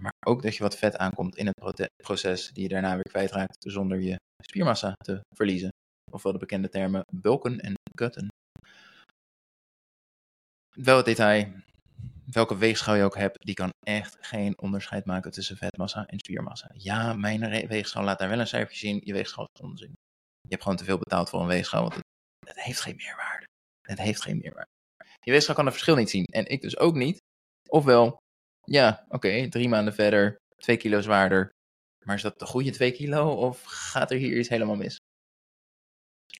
Maar 0.00 0.12
ook 0.26 0.42
dat 0.42 0.56
je 0.56 0.62
wat 0.62 0.76
vet 0.76 0.96
aankomt 0.96 1.36
in 1.36 1.46
het 1.46 1.90
proces 2.02 2.50
die 2.52 2.62
je 2.62 2.68
daarna 2.68 2.94
weer 2.94 3.10
kwijtraakt 3.10 3.56
zonder 3.58 4.00
je 4.00 4.16
spiermassa 4.42 4.92
te 5.04 5.20
verliezen. 5.36 5.68
Ofwel 6.10 6.32
de 6.32 6.38
bekende 6.38 6.68
termen 6.68 7.02
bulken 7.12 7.60
en 7.60 7.74
kutten. 7.94 8.28
Wel 10.76 10.96
het 10.96 11.06
detail, 11.06 11.52
welke 12.26 12.56
weegschaal 12.56 12.94
je 12.94 13.04
ook 13.04 13.16
hebt, 13.16 13.46
die 13.46 13.54
kan 13.54 13.70
echt 13.86 14.16
geen 14.20 14.58
onderscheid 14.58 15.04
maken 15.04 15.30
tussen 15.30 15.56
vetmassa 15.56 16.06
en 16.06 16.18
spiermassa. 16.18 16.70
Ja, 16.74 17.12
mijn 17.12 17.66
weegschaal 17.66 18.04
laat 18.04 18.18
daar 18.18 18.28
wel 18.28 18.40
een 18.40 18.46
cijfertje 18.46 18.86
zien, 18.86 19.00
je 19.04 19.12
weegschaal 19.12 19.48
is 19.52 19.60
onzin. 19.60 19.94
Je 20.44 20.50
hebt 20.50 20.62
gewoon 20.62 20.76
te 20.78 20.84
veel 20.84 20.98
betaald 20.98 21.28
voor 21.28 21.40
een 21.40 21.46
weegschaal, 21.46 21.82
want 21.82 21.94
het, 22.46 22.60
heeft 22.60 22.80
geen 22.80 22.96
meerwaarde. 22.96 23.46
Het 23.82 23.98
heeft 23.98 24.22
geen 24.22 24.38
meerwaarde. 24.38 24.70
Je 25.20 25.30
weegschaal 25.30 25.54
kan 25.54 25.64
het 25.64 25.74
verschil 25.74 25.96
niet 25.96 26.10
zien 26.10 26.24
en 26.24 26.46
ik 26.46 26.60
dus 26.60 26.78
ook 26.78 26.94
niet. 26.94 27.18
Ofwel, 27.68 28.16
ja, 28.64 29.04
oké, 29.08 29.48
drie 29.48 29.68
maanden 29.68 29.94
verder, 29.94 30.36
twee 30.56 30.76
kilo 30.76 31.00
zwaarder. 31.00 31.50
Maar 32.04 32.16
is 32.16 32.22
dat 32.22 32.38
de 32.38 32.46
goede 32.46 32.70
twee 32.70 32.92
kilo 32.92 33.34
of 33.34 33.62
gaat 33.62 34.10
er 34.10 34.16
hier 34.16 34.38
iets 34.38 34.48
helemaal 34.48 34.76
mis? 34.76 34.96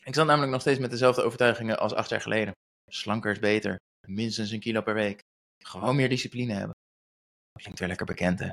Ik 0.04 0.14
zat 0.14 0.26
namelijk 0.26 0.52
nog 0.52 0.60
steeds 0.60 0.78
met 0.78 0.90
dezelfde 0.90 1.22
overtuigingen 1.22 1.78
als 1.78 1.92
acht 1.92 2.08
jaar 2.08 2.20
geleden. 2.20 2.52
Slanker 2.90 3.30
is 3.30 3.38
beter, 3.38 3.76
minstens 4.06 4.50
een 4.50 4.60
kilo 4.60 4.82
per 4.82 4.94
week. 4.94 5.20
Gewoon 5.64 5.96
meer 5.96 6.08
discipline 6.08 6.52
hebben. 6.52 6.74
Klinkt 7.58 7.78
weer 7.78 7.88
lekker 7.88 8.06
bekend, 8.06 8.38
hè? 8.38 8.50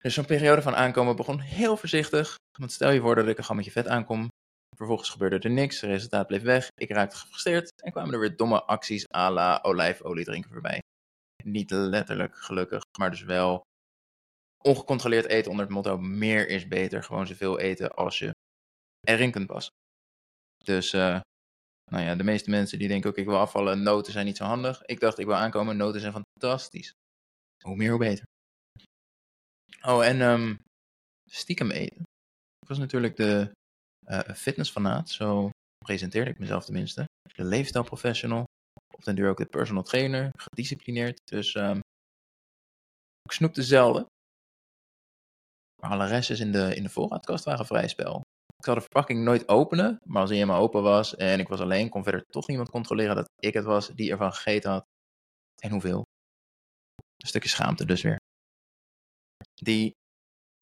Dus 0.00 0.14
zo'n 0.14 0.26
periode 0.26 0.62
van 0.62 0.74
aankomen 0.74 1.16
begon 1.16 1.40
heel 1.40 1.76
voorzichtig. 1.76 2.34
Want 2.58 2.72
stel 2.72 2.90
je 2.90 3.00
voor 3.00 3.14
dat 3.14 3.28
ik 3.28 3.38
een 3.38 3.44
gammetje 3.44 3.70
vet 3.70 3.88
aankom. 3.88 4.28
Vervolgens 4.76 5.10
gebeurde 5.10 5.38
er 5.38 5.50
niks, 5.50 5.80
het 5.80 5.90
resultaat 5.90 6.26
bleef 6.26 6.42
weg. 6.42 6.68
Ik 6.74 6.90
raakte 6.90 7.16
gefrustreerd 7.16 7.82
en 7.82 7.92
kwamen 7.92 8.12
er 8.12 8.20
weer 8.20 8.36
domme 8.36 8.62
acties 8.62 9.12
à 9.14 9.30
la 9.30 9.58
olijfolie 9.62 10.24
drinken 10.24 10.50
voorbij. 10.50 10.80
Niet 11.44 11.70
letterlijk 11.70 12.36
gelukkig, 12.36 12.82
maar 12.98 13.10
dus 13.10 13.22
wel 13.22 13.62
ongecontroleerd 14.62 15.26
eten 15.26 15.50
onder 15.50 15.66
het 15.66 15.74
motto 15.74 15.98
meer 15.98 16.48
is 16.48 16.68
beter. 16.68 17.02
Gewoon 17.02 17.26
zoveel 17.26 17.58
eten 17.58 17.94
als 17.94 18.18
je 18.18 18.30
erin 19.00 19.30
kunt 19.30 19.46
passen. 19.46 19.72
Dus 20.64 20.92
uh, 20.92 21.20
nou 21.90 22.04
ja, 22.04 22.14
de 22.14 22.24
meeste 22.24 22.50
mensen 22.50 22.78
die 22.78 22.88
denken 22.88 23.10
ook 23.10 23.16
ik 23.16 23.26
wil 23.26 23.38
afvallen, 23.38 23.82
noten 23.82 24.12
zijn 24.12 24.26
niet 24.26 24.36
zo 24.36 24.44
handig. 24.44 24.82
Ik 24.84 25.00
dacht 25.00 25.18
ik 25.18 25.26
wil 25.26 25.34
aankomen, 25.34 25.76
noten 25.76 26.00
zijn 26.00 26.12
fantastisch. 26.12 26.92
Hoe 27.64 27.76
meer 27.76 27.90
hoe 27.90 27.98
beter. 27.98 28.24
Oh, 29.86 30.04
en 30.04 30.20
um, 30.20 30.58
stiekem 31.30 31.70
eten. 31.70 32.02
Ik 32.60 32.68
was 32.68 32.78
natuurlijk 32.78 33.16
de 33.16 33.50
uh, 34.06 34.20
fitnessfanaat, 34.20 35.10
zo 35.10 35.50
presenteerde 35.84 36.30
ik 36.30 36.38
mezelf 36.38 36.64
tenminste. 36.64 37.04
De 37.34 37.44
leefstijlprofessional, 37.44 38.44
op 38.94 39.04
den 39.04 39.14
duur 39.14 39.30
ook 39.30 39.36
de 39.36 39.46
personal 39.46 39.82
trainer, 39.82 40.30
gedisciplineerd. 40.36 41.20
Dus 41.24 41.54
um, 41.54 41.80
ik 43.22 43.32
snoepte 43.32 43.62
zelden. 43.62 44.04
Maar 45.82 45.90
alle 45.90 46.06
restjes 46.06 46.40
in 46.40 46.52
de, 46.52 46.74
in 46.74 46.82
de 46.82 46.88
voorraadkast 46.88 47.44
waren 47.44 47.66
vrij 47.66 47.88
spel. 47.88 48.20
Ik 48.56 48.64
zou 48.64 48.76
de 48.76 48.82
verpakking 48.82 49.24
nooit 49.24 49.48
openen, 49.48 49.98
maar 50.04 50.20
als 50.20 50.30
hij 50.30 50.38
helemaal 50.38 50.62
open 50.62 50.82
was 50.82 51.16
en 51.16 51.40
ik 51.40 51.48
was 51.48 51.60
alleen, 51.60 51.88
kon 51.88 52.02
verder 52.02 52.22
toch 52.22 52.46
niemand 52.46 52.70
controleren 52.70 53.16
dat 53.16 53.28
ik 53.38 53.54
het 53.54 53.64
was 53.64 53.88
die 53.88 54.10
ervan 54.10 54.32
gegeten 54.32 54.70
had. 54.70 54.84
En 55.62 55.70
hoeveel. 55.70 56.02
Een 57.16 57.28
stukje 57.28 57.48
schaamte 57.48 57.84
dus 57.84 58.02
weer. 58.02 58.19
Die 59.62 59.90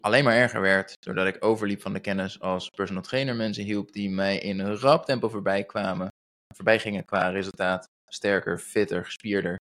alleen 0.03 0.23
maar 0.23 0.35
erger 0.35 0.61
werd 0.61 0.95
doordat 0.99 1.27
ik 1.27 1.43
overliep 1.43 1.81
van 1.81 1.93
de 1.93 1.99
kennis 1.99 2.39
als 2.39 2.69
personal 2.69 3.03
trainer 3.03 3.35
mensen 3.35 3.63
hielp 3.63 3.91
die 3.91 4.09
mij 4.09 4.39
in 4.39 4.59
een 4.59 4.77
rap 4.77 5.05
tempo 5.05 5.29
voorbij 5.29 5.65
kwamen, 5.65 6.07
voorbij 6.55 6.79
gingen 6.79 7.05
qua 7.05 7.29
resultaat, 7.29 7.87
sterker, 8.07 8.59
fitter, 8.59 9.05
gespierder. 9.05 9.57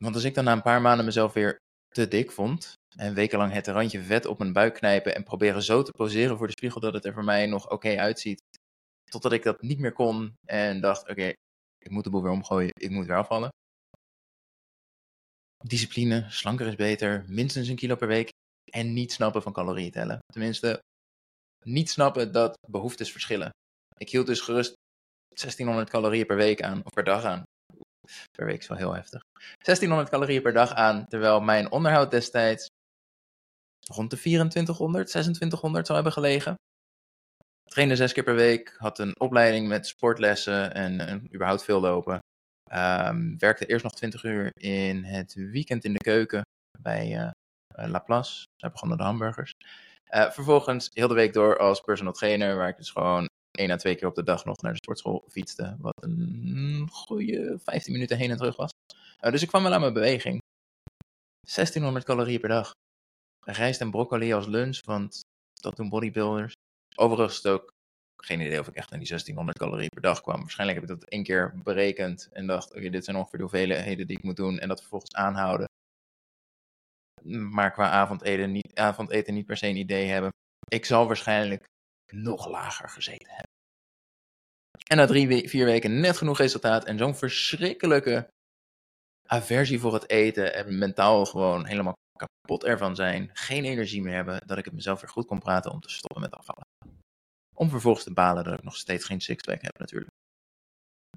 Want 0.00 0.14
als 0.14 0.24
ik 0.24 0.34
dan 0.34 0.44
na 0.44 0.52
een 0.52 0.62
paar 0.62 0.80
maanden 0.80 1.04
mezelf 1.04 1.32
weer 1.32 1.56
te 1.88 2.08
dik 2.08 2.30
vond, 2.30 2.74
en 2.96 3.14
wekenlang 3.14 3.52
het 3.52 3.66
randje 3.66 4.02
vet 4.02 4.26
op 4.26 4.38
mijn 4.38 4.52
buik 4.52 4.74
knijpen 4.74 5.14
en 5.14 5.24
proberen 5.24 5.62
zo 5.62 5.82
te 5.82 5.92
poseren 5.92 6.36
voor 6.36 6.46
de 6.46 6.52
spiegel 6.52 6.80
dat 6.80 6.94
het 6.94 7.04
er 7.04 7.12
voor 7.12 7.24
mij 7.24 7.46
nog 7.46 7.70
oké 7.70 7.98
uitziet, 7.98 8.42
totdat 9.10 9.32
ik 9.32 9.42
dat 9.42 9.62
niet 9.62 9.78
meer 9.78 9.92
kon 9.92 10.34
en 10.46 10.80
dacht, 10.80 11.08
oké, 11.08 11.32
ik 11.78 11.90
moet 11.90 12.04
de 12.04 12.10
boel 12.10 12.22
weer 12.22 12.32
omgooien, 12.32 12.70
ik 12.72 12.90
moet 12.90 13.06
weer 13.06 13.16
afvallen. 13.16 13.50
Discipline, 15.62 16.26
slanker 16.28 16.66
is 16.66 16.74
beter, 16.74 17.24
minstens 17.28 17.68
een 17.68 17.76
kilo 17.76 17.96
per 17.96 18.08
week 18.08 18.30
en 18.70 18.92
niet 18.92 19.12
snappen 19.12 19.42
van 19.42 19.52
calorieën 19.52 19.90
tellen. 19.90 20.18
Tenminste, 20.32 20.78
niet 21.64 21.90
snappen 21.90 22.32
dat 22.32 22.58
behoeftes 22.68 23.12
verschillen. 23.12 23.50
Ik 23.96 24.10
hield 24.10 24.26
dus 24.26 24.40
gerust 24.40 24.72
1600 25.28 25.90
calorieën 25.90 26.26
per 26.26 26.36
week 26.36 26.62
aan, 26.62 26.84
of 26.84 26.92
per 26.92 27.04
dag 27.04 27.24
aan. 27.24 27.42
Per 28.30 28.46
week 28.46 28.60
is 28.60 28.68
wel 28.68 28.78
heel 28.78 28.94
heftig. 28.94 29.20
1600 29.58 30.08
calorieën 30.08 30.42
per 30.42 30.52
dag 30.52 30.72
aan, 30.72 31.06
terwijl 31.06 31.40
mijn 31.40 31.70
onderhoud 31.70 32.10
destijds 32.10 32.66
rond 33.90 34.10
de 34.10 34.16
2400, 34.16 35.06
2600 35.06 35.86
zou 35.86 35.98
hebben 35.98 36.22
gelegen. 36.22 36.54
Trainde 37.64 37.96
zes 37.96 38.12
keer 38.12 38.24
per 38.24 38.34
week, 38.34 38.74
had 38.76 38.98
een 38.98 39.20
opleiding 39.20 39.68
met 39.68 39.86
sportlessen 39.86 40.74
en, 40.74 41.00
en 41.00 41.34
überhaupt 41.34 41.64
veel 41.64 41.80
lopen. 41.80 42.18
Um, 42.74 43.38
werkte 43.38 43.66
eerst 43.66 43.84
nog 43.84 43.94
20 43.94 44.24
uur 44.24 44.50
in 44.54 45.04
het 45.04 45.34
weekend 45.34 45.84
in 45.84 45.92
de 45.92 45.98
keuken 45.98 46.42
bij 46.78 47.18
uh, 47.18 47.30
La 47.88 47.98
Place. 47.98 48.46
Daar 48.56 48.70
begonnen 48.70 48.96
de 48.96 49.02
hamburgers. 49.04 49.52
Uh, 50.10 50.30
vervolgens 50.30 50.90
heel 50.92 51.08
de 51.08 51.14
week 51.14 51.32
door 51.32 51.58
als 51.58 51.80
personal 51.80 52.12
trainer, 52.12 52.56
waar 52.56 52.68
ik 52.68 52.76
dus 52.76 52.90
gewoon 52.90 53.26
één 53.50 53.70
à 53.70 53.76
twee 53.76 53.94
keer 53.94 54.08
op 54.08 54.14
de 54.14 54.22
dag 54.22 54.44
nog 54.44 54.60
naar 54.60 54.72
de 54.72 54.78
sportschool 54.82 55.24
fietste. 55.28 55.76
Wat 55.78 56.02
een 56.02 56.88
goede 56.92 57.58
15 57.64 57.92
minuten 57.92 58.16
heen 58.16 58.30
en 58.30 58.36
terug 58.36 58.56
was. 58.56 58.70
Dus 59.20 59.42
ik 59.42 59.48
kwam 59.48 59.62
wel 59.62 59.72
aan 59.72 59.80
mijn 59.80 59.92
beweging. 59.92 60.40
1600 61.40 62.04
calorieën 62.04 62.40
per 62.40 62.48
dag. 62.48 62.70
Rijst 63.44 63.80
en 63.80 63.90
broccoli 63.90 64.32
als 64.32 64.46
lunch, 64.46 64.84
want 64.84 65.20
dat 65.60 65.76
doen 65.76 65.88
bodybuilders. 65.88 66.52
Overigens 66.94 67.46
ook 67.46 67.71
geen 68.24 68.40
idee 68.40 68.60
of 68.60 68.68
ik 68.68 68.74
echt 68.74 68.92
aan 68.92 68.98
die 68.98 69.08
1600 69.08 69.58
calorieën 69.58 69.88
per 69.88 70.02
dag 70.02 70.20
kwam. 70.20 70.40
Waarschijnlijk 70.40 70.80
heb 70.80 70.90
ik 70.90 71.00
dat 71.00 71.08
één 71.08 71.22
keer 71.22 71.52
berekend 71.62 72.28
en 72.32 72.46
dacht, 72.46 72.74
oké, 72.74 72.90
dit 72.90 73.04
zijn 73.04 73.16
ongeveer 73.16 73.38
de 73.38 73.44
hoeveelheden 73.44 74.06
die 74.06 74.16
ik 74.16 74.22
moet 74.22 74.36
doen 74.36 74.58
en 74.58 74.68
dat 74.68 74.80
vervolgens 74.80 75.14
aanhouden. 75.14 75.66
Maar 77.50 77.72
qua 77.72 77.90
avondeten 77.90 78.52
niet, 78.52 78.74
avondeten 78.74 79.34
niet 79.34 79.46
per 79.46 79.56
se 79.56 79.66
een 79.66 79.76
idee 79.76 80.08
hebben. 80.08 80.30
Ik 80.68 80.84
zal 80.84 81.06
waarschijnlijk 81.06 81.64
nog 82.12 82.48
lager 82.48 82.88
gezeten 82.88 83.28
hebben. 83.28 83.50
En 84.86 84.96
na 84.96 85.06
drie, 85.06 85.48
vier 85.48 85.64
weken 85.64 86.00
net 86.00 86.16
genoeg 86.16 86.38
resultaat 86.38 86.84
en 86.84 86.98
zo'n 86.98 87.14
verschrikkelijke 87.14 88.28
aversie 89.28 89.80
voor 89.80 89.94
het 89.94 90.08
eten 90.08 90.54
en 90.54 90.78
mentaal 90.78 91.26
gewoon 91.26 91.64
helemaal 91.66 91.94
kapot 92.18 92.64
ervan 92.64 92.96
zijn, 92.96 93.30
geen 93.32 93.64
energie 93.64 94.02
meer 94.02 94.14
hebben, 94.14 94.46
dat 94.46 94.58
ik 94.58 94.64
het 94.64 94.74
mezelf 94.74 95.00
weer 95.00 95.10
goed 95.10 95.26
kon 95.26 95.38
praten 95.38 95.70
om 95.70 95.80
te 95.80 95.90
stoppen 95.90 96.20
met 96.20 96.34
afvallen. 96.34 96.64
Om 97.54 97.70
vervolgens 97.70 98.04
te 98.04 98.12
balen 98.12 98.44
dat 98.44 98.58
ik 98.58 98.62
nog 98.62 98.76
steeds 98.76 99.04
geen 99.04 99.20
sixpack 99.20 99.62
heb 99.62 99.78
natuurlijk. 99.78 100.10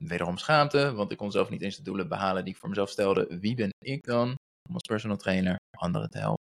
Wederom 0.01 0.38
schaamte, 0.38 0.94
want 0.94 1.12
ik 1.12 1.18
kon 1.18 1.32
zelf 1.32 1.50
niet 1.50 1.62
eens 1.62 1.77
de 1.77 1.84
doelen 1.84 2.08
behalen 2.08 2.44
die 2.44 2.54
ik 2.54 2.60
voor 2.60 2.70
mezelf 2.70 2.89
stelde. 2.89 3.39
Wie 3.39 3.56
ben 3.56 3.70
ik 3.86 4.04
dan 4.04 4.36
om 4.70 4.74
als 4.74 4.88
personal 4.88 5.18
trainer 5.18 5.56
anderen 5.77 6.10
te 6.10 6.18
helpen? 6.18 6.44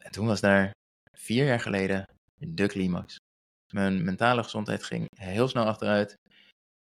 En 0.00 0.12
toen 0.12 0.26
was 0.26 0.40
daar 0.40 0.70
vier 1.12 1.46
jaar 1.46 1.60
geleden 1.60 2.04
de 2.38 2.66
climax. 2.66 3.16
Mijn 3.72 4.04
mentale 4.04 4.42
gezondheid 4.42 4.84
ging 4.84 5.06
heel 5.18 5.48
snel 5.48 5.64
achteruit. 5.64 6.12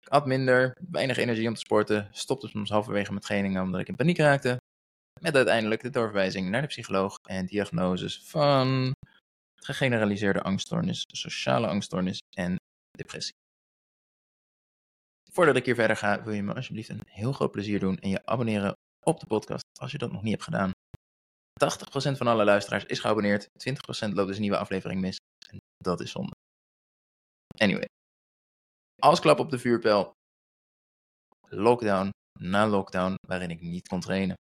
Ik 0.01 0.12
had 0.12 0.25
minder, 0.25 0.77
weinig 0.91 1.17
energie 1.17 1.47
om 1.47 1.53
te 1.53 1.59
sporten, 1.59 2.07
stopte 2.12 2.47
soms 2.47 2.69
halverwege 2.69 3.13
met 3.13 3.23
trainingen 3.23 3.62
omdat 3.62 3.81
ik 3.81 3.88
in 3.88 3.95
paniek 3.95 4.17
raakte. 4.17 4.57
Met 5.21 5.35
uiteindelijk 5.35 5.81
de 5.81 5.89
doorverwijzing 5.89 6.50
naar 6.50 6.62
de 6.62 6.67
psycholoog 6.67 7.17
en 7.21 7.45
diagnoses 7.45 8.21
van 8.23 8.91
gegeneraliseerde 9.65 10.41
angststoornis, 10.41 11.05
sociale 11.08 11.67
angststoornis 11.67 12.20
en 12.36 12.55
depressie. 12.91 13.34
Voordat 15.32 15.55
ik 15.55 15.65
hier 15.65 15.75
verder 15.75 15.98
ga, 15.98 16.24
wil 16.24 16.34
je 16.34 16.43
me 16.43 16.53
alsjeblieft 16.53 16.89
een 16.89 17.01
heel 17.05 17.34
groot 17.34 17.51
plezier 17.51 17.79
doen 17.79 17.98
en 17.98 18.10
je 18.10 18.25
abonneren 18.25 18.74
op 19.05 19.20
de 19.20 19.25
podcast 19.25 19.63
als 19.79 19.91
je 19.91 19.98
dat 19.98 20.12
nog 20.12 20.22
niet 20.22 20.32
hebt 20.32 20.43
gedaan. 20.43 20.72
80% 22.13 22.17
van 22.17 22.27
alle 22.27 22.43
luisteraars 22.43 22.86
is 22.86 23.00
geabonneerd, 23.00 23.48
20% 23.48 24.13
loopt 24.13 24.27
dus 24.27 24.36
een 24.36 24.41
nieuwe 24.41 24.58
aflevering 24.58 25.01
mis. 25.01 25.17
En 25.50 25.58
dat 25.77 26.01
is 26.01 26.12
zonde. 26.12 26.32
Anyway. 27.58 27.86
Als 29.01 29.20
klap 29.20 29.39
op 29.39 29.50
de 29.50 29.60
vuurpijl. 29.60 30.12
Lockdown 31.50 32.10
na 32.39 32.67
lockdown 32.67 33.15
waarin 33.27 33.50
ik 33.50 33.62
niet 33.62 33.88
kon 33.88 34.00
trainen. 34.00 34.36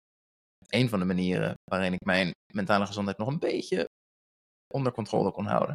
Een 0.69 0.89
van 0.89 0.99
de 0.99 1.05
manieren 1.05 1.55
waarin 1.71 1.93
ik 1.93 2.05
mijn 2.05 2.31
mentale 2.55 2.87
gezondheid 2.87 3.19
nog 3.19 3.29
een 3.29 3.39
beetje 3.39 3.89
onder 4.73 4.93
controle 4.93 5.33
kon 5.33 5.47
houden. 5.47 5.75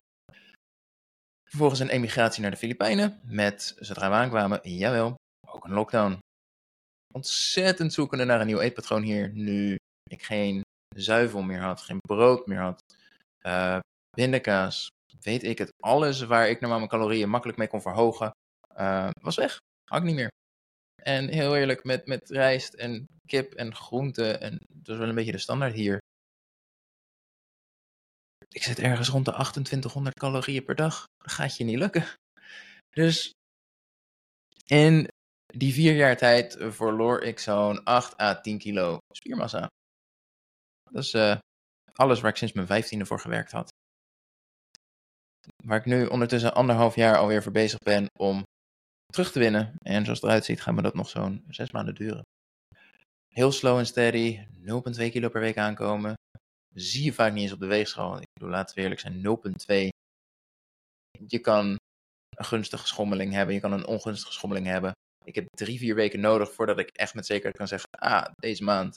Vervolgens 1.49 1.79
een 1.79 1.89
emigratie 1.89 2.41
naar 2.41 2.51
de 2.51 2.57
Filipijnen 2.57 3.19
met, 3.23 3.75
zodra 3.79 4.09
we 4.09 4.15
aankwamen, 4.15 4.59
jawel, 4.63 5.15
ook 5.47 5.65
een 5.65 5.73
lockdown. 5.73 6.19
Ontzettend 7.13 7.93
zoekende 7.93 8.25
naar 8.25 8.39
een 8.39 8.47
nieuw 8.47 8.59
eetpatroon 8.59 9.01
hier, 9.01 9.31
nu 9.33 9.75
ik 10.03 10.23
geen 10.23 10.61
zuivel 10.95 11.41
meer 11.41 11.61
had, 11.61 11.81
geen 11.81 11.99
brood 12.07 12.47
meer 12.47 12.59
had, 12.59 12.81
uh, 13.41 13.79
pindakaas, 14.09 14.87
weet 15.21 15.43
ik 15.43 15.57
het, 15.57 15.69
alles 15.83 16.21
waar 16.21 16.49
ik 16.49 16.59
normaal 16.59 16.77
mijn 16.77 16.89
calorieën 16.89 17.29
makkelijk 17.29 17.57
mee 17.57 17.67
kon 17.67 17.81
verhogen, 17.81 18.31
uh, 18.77 19.09
was 19.21 19.35
weg. 19.35 19.57
Had 19.89 19.99
ik 19.99 20.05
niet 20.05 20.15
meer. 20.15 20.29
En 21.03 21.27
heel 21.27 21.55
eerlijk, 21.55 21.83
met, 21.83 22.07
met 22.07 22.29
rijst 22.29 22.73
en 22.73 23.05
kip 23.25 23.53
en 23.53 23.75
groenten, 23.75 24.41
en 24.41 24.57
dat 24.73 24.93
is 24.93 24.97
wel 24.97 25.09
een 25.09 25.15
beetje 25.15 25.31
de 25.31 25.37
standaard 25.37 25.73
hier. 25.73 25.97
Ik 28.53 28.63
zit 28.63 28.79
ergens 28.79 29.09
rond 29.09 29.25
de 29.25 29.31
2800 29.31 30.15
calorieën 30.15 30.63
per 30.63 30.75
dag. 30.75 31.05
Dat 31.17 31.31
gaat 31.31 31.57
je 31.57 31.63
niet 31.63 31.77
lukken. 31.77 32.05
Dus 32.89 33.31
in 34.65 35.07
die 35.45 35.73
vier 35.73 35.95
jaar 35.95 36.17
tijd 36.17 36.57
verloor 36.59 37.21
ik 37.21 37.39
zo'n 37.39 37.83
8 37.83 38.19
à 38.19 38.41
10 38.41 38.57
kilo 38.57 38.97
spiermassa. 39.13 39.67
Dat 40.91 41.03
is 41.03 41.13
uh, 41.13 41.37
alles 41.93 42.21
waar 42.21 42.31
ik 42.31 42.37
sinds 42.37 42.53
mijn 42.53 42.67
vijftiende 42.67 43.05
voor 43.05 43.19
gewerkt 43.19 43.51
had. 43.51 43.69
Waar 45.63 45.79
ik 45.79 45.85
nu 45.85 46.05
ondertussen 46.05 46.53
anderhalf 46.53 46.95
jaar 46.95 47.17
alweer 47.17 47.43
voor 47.43 47.51
bezig 47.51 47.79
ben 47.79 48.05
om 48.19 48.43
terug 49.13 49.31
te 49.31 49.39
winnen. 49.39 49.75
En 49.83 50.03
zoals 50.03 50.19
het 50.19 50.29
eruit 50.29 50.45
ziet, 50.45 50.61
gaat 50.61 50.75
me 50.75 50.81
dat 50.81 50.93
nog 50.93 51.09
zo'n 51.09 51.43
zes 51.49 51.71
maanden 51.71 51.95
duren. 51.95 52.21
Heel 53.27 53.51
slow 53.51 53.77
en 53.77 53.85
steady, 53.85 54.45
0,2 54.99 55.09
kilo 55.09 55.29
per 55.29 55.41
week 55.41 55.57
aankomen. 55.57 56.13
Zie 56.79 57.03
je 57.03 57.13
vaak 57.13 57.33
niet 57.33 57.43
eens 57.43 57.51
op 57.51 57.59
de 57.59 57.65
weegschaal. 57.65 58.17
Ik 58.17 58.27
bedoel, 58.33 58.49
laten 58.49 58.75
we 58.75 58.81
eerlijk 58.81 58.99
zijn, 58.99 59.15
0,2. 59.15 59.87
Je 61.27 61.39
kan 61.39 61.75
een 62.37 62.45
gunstige 62.45 62.87
schommeling 62.87 63.33
hebben, 63.33 63.55
je 63.55 63.61
kan 63.61 63.71
een 63.71 63.87
ongunstige 63.87 64.33
schommeling 64.33 64.67
hebben. 64.67 64.91
Ik 65.25 65.35
heb 65.35 65.47
drie, 65.49 65.77
vier 65.77 65.95
weken 65.95 66.19
nodig 66.19 66.53
voordat 66.53 66.79
ik 66.79 66.89
echt 66.89 67.13
met 67.13 67.25
zekerheid 67.25 67.57
kan 67.57 67.67
zeggen, 67.67 67.89
ah, 67.89 68.25
deze 68.35 68.63
maand 68.63 68.95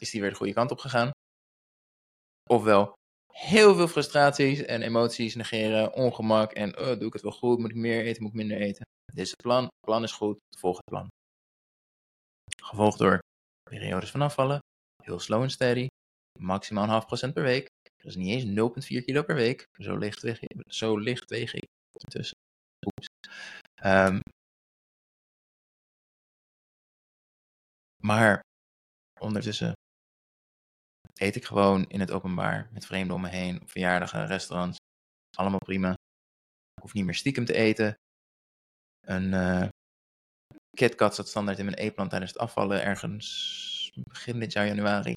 is 0.00 0.10
die 0.10 0.20
weer 0.20 0.30
de 0.30 0.36
goede 0.36 0.52
kant 0.52 0.70
op 0.70 0.78
gegaan. 0.78 1.10
Ofwel, 2.50 2.92
heel 3.32 3.74
veel 3.74 3.88
frustraties 3.88 4.64
en 4.64 4.82
emoties 4.82 5.34
negeren, 5.34 5.94
ongemak 5.94 6.52
en 6.52 6.78
oh, 6.78 6.98
doe 6.98 7.06
ik 7.06 7.12
het 7.12 7.22
wel 7.22 7.32
goed, 7.32 7.58
moet 7.58 7.70
ik 7.70 7.76
meer 7.76 8.04
eten, 8.04 8.22
moet 8.22 8.32
ik 8.32 8.38
minder 8.38 8.60
eten. 8.60 8.86
Dit 9.04 9.24
is 9.24 9.30
het 9.30 9.42
plan, 9.42 9.68
plan 9.80 10.02
is 10.02 10.12
goed, 10.12 10.38
volg 10.58 10.76
het 10.76 10.90
plan. 10.90 11.08
Gevolgd 12.62 12.98
door 12.98 13.18
periodes 13.62 14.10
van 14.10 14.22
afvallen, 14.22 14.58
heel 15.02 15.20
slow 15.20 15.42
en 15.42 15.50
steady, 15.50 15.86
maximaal 16.38 16.84
een 16.84 16.90
half 16.90 17.06
procent 17.06 17.34
per 17.34 17.42
week. 17.42 17.68
Dat 17.82 18.06
is 18.06 18.16
niet 18.16 18.28
eens 18.28 18.44
0,4 18.98 19.04
kilo 19.04 19.22
per 19.22 19.34
weeg. 19.34 19.64
Zo 19.72 19.96
licht 19.96 20.22
weeg, 20.22 20.38
zo 20.66 20.96
licht 20.98 21.30
ik 21.30 21.64
ondertussen. 21.92 22.36
Oeps. 22.86 23.06
Um, 23.84 24.20
maar 28.02 28.40
ondertussen 29.20 29.72
eet 31.14 31.36
ik 31.36 31.44
gewoon 31.44 31.84
in 31.88 32.00
het 32.00 32.10
openbaar 32.10 32.68
met 32.72 32.86
vreemden 32.86 33.16
om 33.16 33.22
me 33.22 33.28
heen, 33.28 33.60
op 33.60 33.70
verjaardagen, 33.70 34.26
restaurants. 34.26 34.76
Allemaal 35.36 35.58
prima. 35.58 35.90
Ik 36.74 36.82
hoef 36.82 36.92
niet 36.92 37.04
meer 37.04 37.14
stiekem 37.14 37.44
te 37.44 37.54
eten. 37.54 37.94
Een 39.06 39.32
uh, 39.32 39.68
KitKat 40.70 41.14
zat 41.14 41.28
standaard 41.28 41.58
in 41.58 41.64
mijn 41.64 41.76
eetplan 41.76 42.08
tijdens 42.08 42.32
het 42.32 42.40
afvallen 42.40 42.82
ergens 42.82 43.92
begin 43.94 44.38
dit 44.38 44.52
jaar 44.52 44.66
januari. 44.66 45.14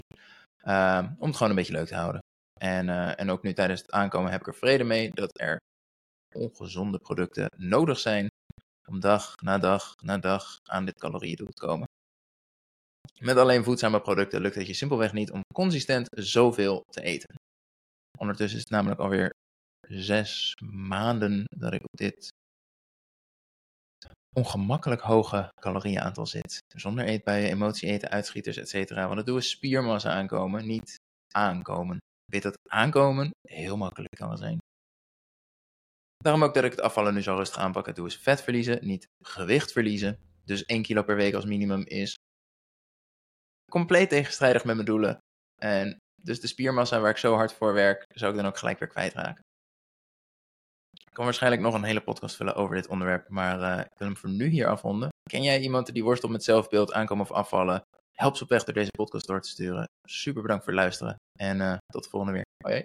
Uh, 0.68 1.10
om 1.18 1.26
het 1.26 1.36
gewoon 1.36 1.50
een 1.50 1.58
beetje 1.58 1.72
leuk 1.72 1.86
te 1.86 1.94
houden. 1.94 2.20
En, 2.60 2.88
uh, 2.88 3.20
en 3.20 3.30
ook 3.30 3.42
nu 3.42 3.52
tijdens 3.52 3.80
het 3.80 3.90
aankomen 3.90 4.30
heb 4.30 4.40
ik 4.40 4.46
er 4.46 4.54
vrede 4.54 4.84
mee 4.84 5.10
dat 5.10 5.40
er 5.40 5.58
ongezonde 6.34 6.98
producten 6.98 7.50
nodig 7.56 7.98
zijn 7.98 8.28
om 8.88 9.00
dag 9.00 9.34
na 9.42 9.58
dag 9.58 9.94
na 10.02 10.18
dag 10.18 10.56
aan 10.62 10.84
dit 10.84 10.98
calorieëndoel 10.98 11.48
te 11.48 11.66
komen. 11.66 11.86
Met 13.18 13.36
alleen 13.36 13.64
voedzame 13.64 14.00
producten 14.00 14.40
lukt 14.40 14.54
het 14.54 14.66
je 14.66 14.74
simpelweg 14.74 15.12
niet 15.12 15.30
om 15.30 15.40
consistent 15.54 16.08
zoveel 16.10 16.82
te 16.90 17.02
eten. 17.02 17.34
Ondertussen 18.18 18.58
is 18.58 18.64
het 18.64 18.72
namelijk 18.72 19.00
alweer 19.00 19.30
zes 19.88 20.54
maanden 20.64 21.44
dat 21.44 21.72
ik 21.72 21.82
op 21.82 21.98
dit 21.98 22.28
ongemakkelijk 24.36 25.00
hoge 25.00 25.48
calorieënaantal 25.60 26.26
zit. 26.26 26.58
Zonder 26.76 27.04
eetbuien, 27.04 27.50
emotie 27.50 27.88
eten, 27.88 28.10
uitschieters, 28.10 28.56
etc. 28.56 28.90
Want 28.90 29.16
dat 29.16 29.26
doen 29.26 29.34
we 29.34 29.40
spiermassa 29.40 30.12
aankomen, 30.12 30.66
niet 30.66 30.96
aankomen. 31.34 31.98
Weet 32.24 32.42
dat 32.42 32.58
aankomen 32.70 33.30
heel 33.48 33.76
makkelijk 33.76 34.14
kan 34.16 34.36
zijn. 34.36 34.58
Daarom 36.16 36.44
ook 36.44 36.54
dat 36.54 36.64
ik 36.64 36.70
het 36.70 36.80
afvallen 36.80 37.14
nu 37.14 37.22
zo 37.22 37.36
rustig 37.36 37.58
aanpakken. 37.58 37.94
Doe 37.94 38.06
is 38.06 38.16
vet 38.16 38.42
verliezen, 38.42 38.86
niet 38.86 39.06
gewicht 39.24 39.72
verliezen. 39.72 40.18
Dus 40.44 40.64
1 40.64 40.82
kilo 40.82 41.02
per 41.02 41.16
week 41.16 41.34
als 41.34 41.44
minimum 41.44 41.82
is 41.84 42.14
compleet 43.70 44.08
tegenstrijdig 44.08 44.64
met 44.64 44.74
mijn 44.74 44.86
doelen. 44.86 45.18
En 45.60 45.96
dus 46.22 46.40
de 46.40 46.46
spiermassa 46.46 47.00
waar 47.00 47.10
ik 47.10 47.16
zo 47.16 47.34
hard 47.34 47.52
voor 47.52 47.72
werk, 47.72 48.04
zou 48.08 48.30
ik 48.30 48.36
dan 48.36 48.46
ook 48.46 48.58
gelijk 48.58 48.78
weer 48.78 48.88
kwijtraken. 48.88 49.42
Ik 51.18 51.24
kan 51.24 51.32
waarschijnlijk 51.32 51.68
nog 51.68 51.80
een 51.80 51.88
hele 51.88 52.00
podcast 52.00 52.36
vullen 52.36 52.54
over 52.54 52.74
dit 52.74 52.88
onderwerp, 52.88 53.28
maar 53.28 53.60
uh, 53.60 53.78
ik 53.78 53.98
wil 53.98 54.06
hem 54.06 54.16
voor 54.16 54.30
nu 54.30 54.46
hier 54.46 54.68
afronden. 54.68 55.08
Ken 55.30 55.42
jij 55.42 55.60
iemand 55.60 55.92
die 55.92 56.04
worstelt 56.04 56.32
met 56.32 56.44
zelfbeeld, 56.44 56.92
aankomen 56.92 57.24
of 57.24 57.32
afvallen? 57.32 57.82
Help 58.12 58.36
ze 58.36 58.42
op 58.42 58.48
weg 58.48 58.64
door 58.64 58.74
deze 58.74 58.90
podcast 58.90 59.26
door 59.26 59.40
te 59.40 59.48
sturen. 59.48 59.84
Super 60.08 60.42
bedankt 60.42 60.64
voor 60.64 60.72
het 60.72 60.82
luisteren 60.82 61.16
en 61.38 61.60
uh, 61.60 61.76
tot 61.86 62.02
de 62.02 62.08
volgende 62.08 62.34
weer. 62.34 62.44
Hoi. 62.64 62.84